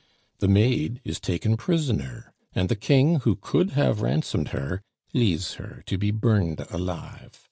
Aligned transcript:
The 0.39 0.47
maid 0.47 0.99
is 1.03 1.19
taken 1.19 1.57
prisoner, 1.57 2.33
and 2.53 2.69
the 2.69 2.75
King, 2.75 3.17
who 3.19 3.35
could 3.35 3.73
have 3.73 4.01
ransomed 4.01 4.47
her, 4.47 4.81
leaves 5.13 5.53
her 5.61 5.83
to 5.85 5.95
be 5.95 6.09
burned 6.09 6.65
alive. 6.71 7.39